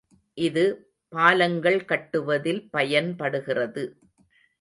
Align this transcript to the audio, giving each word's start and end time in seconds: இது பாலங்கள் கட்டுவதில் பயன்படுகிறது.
இது 0.37 0.63
பாலங்கள் 1.13 1.85
கட்டுவதில் 1.85 2.69
பயன்படுகிறது. 2.71 3.83